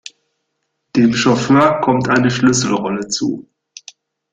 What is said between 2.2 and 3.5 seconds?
Schlüsselrolle zu.